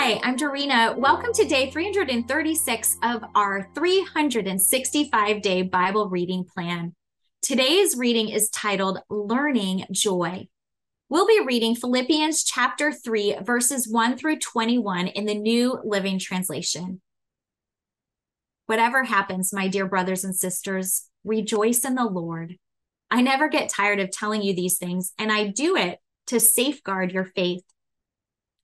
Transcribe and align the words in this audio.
Hi, 0.00 0.20
I'm 0.22 0.36
Dorina. 0.36 0.96
Welcome 0.96 1.32
to 1.32 1.44
day 1.44 1.72
336 1.72 2.98
of 3.02 3.24
our 3.34 3.68
365 3.74 5.42
day 5.42 5.62
Bible 5.62 6.08
reading 6.08 6.44
plan. 6.44 6.94
Today's 7.42 7.96
reading 7.96 8.28
is 8.28 8.48
titled 8.50 9.00
Learning 9.10 9.86
Joy. 9.90 10.46
We'll 11.08 11.26
be 11.26 11.42
reading 11.44 11.74
Philippians 11.74 12.44
chapter 12.44 12.92
3, 12.92 13.38
verses 13.42 13.88
1 13.88 14.16
through 14.16 14.38
21 14.38 15.08
in 15.08 15.26
the 15.26 15.34
New 15.34 15.80
Living 15.82 16.20
Translation. 16.20 17.00
Whatever 18.66 19.02
happens, 19.02 19.52
my 19.52 19.66
dear 19.66 19.88
brothers 19.88 20.22
and 20.22 20.36
sisters, 20.36 21.08
rejoice 21.24 21.84
in 21.84 21.96
the 21.96 22.06
Lord. 22.06 22.56
I 23.10 23.20
never 23.20 23.48
get 23.48 23.68
tired 23.68 23.98
of 23.98 24.12
telling 24.12 24.42
you 24.42 24.54
these 24.54 24.78
things, 24.78 25.12
and 25.18 25.32
I 25.32 25.48
do 25.48 25.74
it 25.74 25.98
to 26.28 26.38
safeguard 26.38 27.10
your 27.10 27.24
faith. 27.24 27.64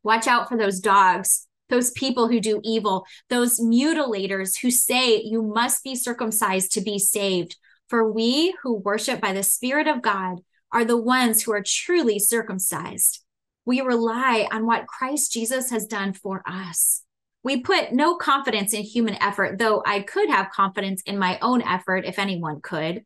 Watch 0.05 0.29
out 0.29 0.49
for 0.49 0.57
those 0.57 0.79
dogs, 0.79 1.49
those 1.71 1.91
people 1.93 2.29
who 2.29 2.39
do 2.39 2.61
evil, 2.63 3.07
those 3.31 3.59
mutilators 3.59 4.61
who 4.61 4.71
say 4.71 5.21
you 5.21 5.43
must 5.43 5.83
be 5.83 5.97
circumcised 5.97 6.73
to 6.73 6.81
be 6.81 6.99
saved. 6.99 7.57
For 7.89 8.11
we 8.11 8.55
who 8.63 8.75
worship 8.75 9.21
by 9.21 9.33
the 9.33 9.43
Spirit 9.43 9.89
of 9.89 10.03
God 10.03 10.41
are 10.71 10.85
the 10.85 11.01
ones 11.01 11.43
who 11.43 11.53
are 11.53 11.63
truly 11.67 12.19
circumcised. 12.19 13.25
We 13.65 13.81
rely 13.81 14.47
on 14.53 14.67
what 14.67 14.87
Christ 14.87 15.33
Jesus 15.33 15.71
has 15.71 15.87
done 15.87 16.13
for 16.13 16.43
us. 16.47 17.03
We 17.43 17.61
put 17.61 17.93
no 17.93 18.17
confidence 18.17 18.73
in 18.73 18.83
human 18.83 19.15
effort, 19.23 19.59
though 19.59 19.83
I 19.87 20.01
could 20.01 20.29
have 20.29 20.51
confidence 20.51 21.03
in 21.07 21.19
my 21.19 21.39
own 21.41 21.63
effort 21.63 22.05
if 22.05 22.19
anyone 22.19 22.61
could. 22.63 23.05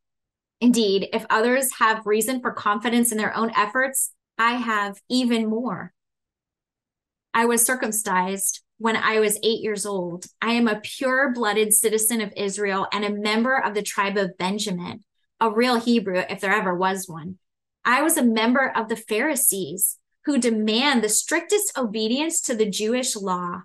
Indeed, 0.61 1.09
if 1.12 1.27
others 1.30 1.70
have 1.78 2.06
reason 2.06 2.41
for 2.41 2.53
confidence 2.53 3.12
in 3.12 3.19
their 3.19 3.37
own 3.37 3.53
efforts, 3.56 4.12
I 4.37 4.53
have 4.53 5.01
even 5.09 5.48
more. 5.48 5.92
I 7.39 7.44
was 7.44 7.64
circumcised 7.64 8.64
when 8.78 8.97
I 8.97 9.20
was 9.20 9.39
eight 9.44 9.61
years 9.61 9.86
old. 9.86 10.27
I 10.42 10.55
am 10.55 10.67
a 10.67 10.81
pure 10.81 11.33
blooded 11.33 11.72
citizen 11.72 12.20
of 12.20 12.33
Israel 12.36 12.89
and 12.92 13.05
a 13.05 13.14
member 13.14 13.56
of 13.56 13.75
the 13.75 13.83
tribe 13.83 14.17
of 14.17 14.36
Benjamin, 14.39 15.05
a 15.39 15.48
real 15.48 15.78
Hebrew, 15.78 16.19
if 16.28 16.41
there 16.41 16.53
ever 16.53 16.75
was 16.75 17.09
one. 17.09 17.39
I 17.84 18.03
was 18.03 18.16
a 18.16 18.25
member 18.25 18.72
of 18.75 18.89
the 18.89 18.97
Pharisees 18.97 19.98
who 20.25 20.39
demand 20.39 21.05
the 21.05 21.09
strictest 21.09 21.78
obedience 21.78 22.41
to 22.41 22.56
the 22.56 22.69
Jewish 22.69 23.14
law. 23.14 23.61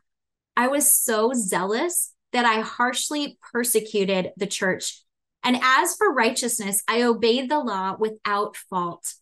I 0.56 0.68
was 0.68 0.94
so 0.94 1.32
zealous 1.34 2.14
that 2.32 2.46
I 2.46 2.60
harshly 2.60 3.40
persecuted 3.52 4.34
the 4.38 4.46
church. 4.46 5.02
And 5.44 5.58
as 5.60 5.96
for 5.96 6.14
righteousness, 6.14 6.84
I 6.88 7.02
obeyed 7.02 7.50
the 7.50 7.58
law 7.58 7.96
without 7.98 8.56
fault. 8.56 9.16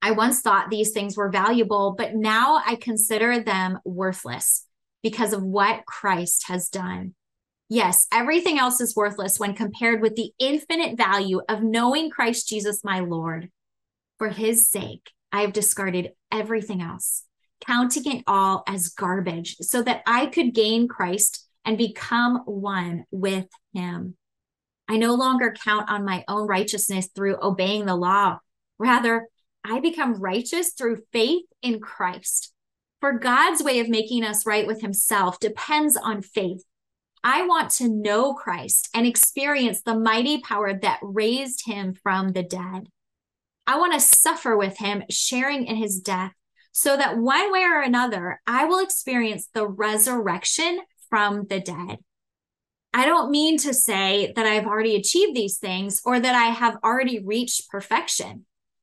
I 0.00 0.12
once 0.12 0.40
thought 0.40 0.70
these 0.70 0.92
things 0.92 1.16
were 1.16 1.30
valuable, 1.30 1.94
but 1.96 2.14
now 2.14 2.62
I 2.64 2.76
consider 2.76 3.40
them 3.40 3.78
worthless 3.84 4.66
because 5.02 5.32
of 5.32 5.42
what 5.42 5.86
Christ 5.86 6.44
has 6.48 6.68
done. 6.68 7.14
Yes, 7.68 8.06
everything 8.12 8.58
else 8.58 8.80
is 8.80 8.96
worthless 8.96 9.38
when 9.38 9.54
compared 9.54 10.00
with 10.00 10.16
the 10.16 10.32
infinite 10.38 10.96
value 10.96 11.40
of 11.48 11.62
knowing 11.62 12.10
Christ 12.10 12.48
Jesus, 12.48 12.82
my 12.82 13.00
Lord. 13.00 13.50
For 14.18 14.28
his 14.28 14.70
sake, 14.70 15.10
I 15.32 15.42
have 15.42 15.52
discarded 15.52 16.12
everything 16.32 16.80
else, 16.80 17.24
counting 17.66 18.10
it 18.10 18.24
all 18.26 18.64
as 18.66 18.88
garbage 18.88 19.56
so 19.60 19.82
that 19.82 20.02
I 20.06 20.26
could 20.26 20.54
gain 20.54 20.88
Christ 20.88 21.46
and 21.64 21.76
become 21.76 22.38
one 22.46 23.04
with 23.10 23.46
him. 23.74 24.16
I 24.88 24.96
no 24.96 25.14
longer 25.14 25.54
count 25.62 25.90
on 25.90 26.06
my 26.06 26.24
own 26.26 26.46
righteousness 26.46 27.08
through 27.14 27.36
obeying 27.42 27.84
the 27.84 27.94
law. 27.94 28.38
Rather, 28.78 29.28
I 29.64 29.80
become 29.80 30.20
righteous 30.20 30.72
through 30.72 31.02
faith 31.12 31.44
in 31.62 31.80
Christ. 31.80 32.52
For 33.00 33.18
God's 33.18 33.62
way 33.62 33.80
of 33.80 33.88
making 33.88 34.24
us 34.24 34.46
right 34.46 34.66
with 34.66 34.80
himself 34.80 35.38
depends 35.38 35.96
on 35.96 36.22
faith. 36.22 36.64
I 37.22 37.46
want 37.46 37.70
to 37.72 37.88
know 37.88 38.34
Christ 38.34 38.88
and 38.94 39.06
experience 39.06 39.82
the 39.82 39.98
mighty 39.98 40.40
power 40.40 40.72
that 40.72 41.00
raised 41.02 41.66
him 41.66 41.94
from 41.94 42.32
the 42.32 42.42
dead. 42.42 42.88
I 43.66 43.78
want 43.78 43.92
to 43.92 44.00
suffer 44.00 44.56
with 44.56 44.78
him, 44.78 45.02
sharing 45.10 45.66
in 45.66 45.76
his 45.76 46.00
death, 46.00 46.32
so 46.72 46.96
that 46.96 47.18
one 47.18 47.52
way 47.52 47.64
or 47.64 47.82
another, 47.82 48.40
I 48.46 48.64
will 48.64 48.78
experience 48.78 49.48
the 49.52 49.66
resurrection 49.66 50.80
from 51.10 51.46
the 51.48 51.60
dead. 51.60 51.98
I 52.94 53.04
don't 53.04 53.30
mean 53.30 53.58
to 53.58 53.74
say 53.74 54.32
that 54.34 54.46
I've 54.46 54.66
already 54.66 54.96
achieved 54.96 55.36
these 55.36 55.58
things 55.58 56.00
or 56.04 56.18
that 56.18 56.34
I 56.34 56.46
have 56.46 56.78
already 56.82 57.22
reached 57.22 57.68
perfection 57.68 58.46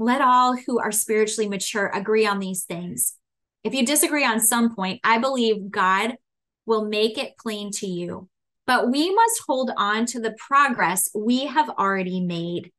Let 0.00 0.22
all 0.22 0.56
who 0.56 0.80
are 0.80 0.92
spiritually 0.92 1.46
mature 1.46 1.88
agree 1.88 2.26
on 2.26 2.38
these 2.38 2.64
things. 2.64 3.16
If 3.62 3.74
you 3.74 3.84
disagree 3.84 4.24
on 4.24 4.40
some 4.40 4.74
point, 4.74 4.98
I 5.04 5.18
believe 5.18 5.70
God 5.70 6.16
will 6.64 6.86
make 6.86 7.18
it 7.18 7.36
plain 7.38 7.70
to 7.72 7.86
you. 7.86 8.26
But 8.66 8.90
we 8.90 9.14
must 9.14 9.42
hold 9.46 9.70
on 9.76 10.06
to 10.06 10.18
the 10.18 10.34
progress 10.38 11.10
we 11.14 11.44
have 11.48 11.68
already 11.68 12.18
made. 12.18 12.72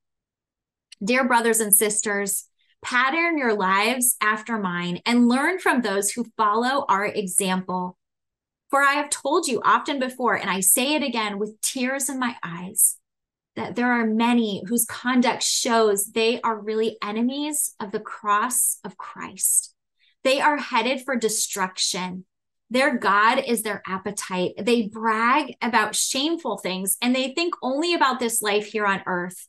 Dear 1.03 1.27
brothers 1.27 1.59
and 1.59 1.75
sisters, 1.75 2.47
pattern 2.83 3.37
your 3.37 3.53
lives 3.53 4.15
after 4.19 4.57
mine 4.57 4.99
and 5.05 5.29
learn 5.29 5.59
from 5.59 5.81
those 5.81 6.09
who 6.09 6.25
follow 6.37 6.85
our 6.89 7.05
example. 7.05 7.99
For 8.71 8.81
I 8.81 8.93
have 8.93 9.11
told 9.11 9.47
you 9.47 9.61
often 9.63 9.99
before, 9.99 10.33
and 10.33 10.49
I 10.49 10.61
say 10.61 10.95
it 10.95 11.03
again 11.03 11.37
with 11.37 11.61
tears 11.61 12.09
in 12.09 12.17
my 12.17 12.35
eyes 12.41 12.97
that 13.55 13.75
there 13.75 13.91
are 13.91 14.05
many 14.05 14.63
whose 14.67 14.85
conduct 14.85 15.43
shows 15.43 16.05
they 16.05 16.39
are 16.41 16.59
really 16.59 16.97
enemies 17.03 17.75
of 17.79 17.91
the 17.91 17.99
cross 17.99 18.79
of 18.83 18.97
Christ. 18.97 19.73
They 20.23 20.39
are 20.39 20.57
headed 20.57 21.01
for 21.01 21.15
destruction. 21.15 22.25
Their 22.69 22.97
God 22.97 23.43
is 23.45 23.63
their 23.63 23.81
appetite. 23.85 24.53
They 24.57 24.87
brag 24.87 25.55
about 25.61 25.95
shameful 25.95 26.57
things 26.57 26.97
and 27.01 27.13
they 27.13 27.33
think 27.33 27.55
only 27.61 27.93
about 27.93 28.19
this 28.19 28.41
life 28.41 28.67
here 28.67 28.85
on 28.85 29.01
earth. 29.05 29.47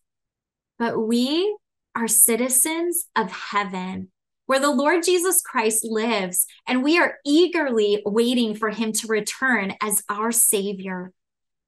But 0.79 0.99
we 0.99 1.57
are 1.95 2.09
citizens 2.09 3.07
of 3.15 3.31
heaven 3.31 4.11
where 4.47 4.59
the 4.61 4.71
Lord 4.71 5.05
Jesus 5.05 5.41
Christ 5.41 5.85
lives, 5.85 6.47
and 6.67 6.83
we 6.83 6.99
are 6.99 7.19
eagerly 7.25 8.03
waiting 8.05 8.55
for 8.55 8.71
him 8.71 8.93
to 8.93 9.07
return 9.07 9.75
as 9.81 10.03
our 10.09 10.33
Savior. 10.33 11.13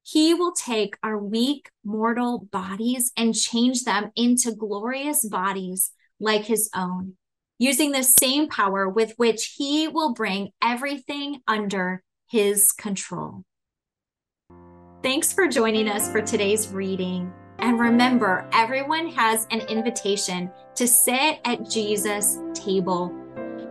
He 0.07 0.35
will 0.35 0.53
take 0.53 0.99
our 1.03 1.17
weak 1.17 1.71
mortal 1.83 2.47
bodies 2.53 3.11
and 3.17 3.35
change 3.35 3.85
them 3.85 4.11
into 4.15 4.53
glorious 4.53 5.27
bodies 5.27 5.93
like 6.21 6.45
his 6.45 6.69
own, 6.77 7.15
using 7.59 7.91
the 7.91 8.03
same 8.03 8.49
power 8.49 8.87
with 8.87 9.15
which 9.17 9.55
he 9.57 9.89
will 9.89 10.13
bring 10.13 10.51
everything 10.63 11.41
under 11.49 12.03
his 12.29 12.71
control. 12.71 13.45
Thanks 15.03 15.33
for 15.33 15.49
joining 15.49 15.89
us 15.89 16.13
for 16.13 16.21
today's 16.21 16.69
reading. 16.69 17.33
And 17.59 17.81
remember, 17.81 18.47
everyone 18.53 19.09
has 19.09 19.47
an 19.51 19.61
invitation 19.69 20.51
to 20.75 20.87
sit 20.87 21.41
at 21.47 21.71
Jesus' 21.71 22.39
table. 22.53 23.11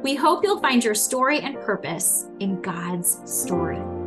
We 0.02 0.16
hope 0.16 0.44
you'll 0.44 0.62
find 0.62 0.84
your 0.84 0.96
story 0.96 1.42
and 1.42 1.60
purpose 1.62 2.28
in 2.40 2.60
God's 2.62 3.19
story. 3.25 4.03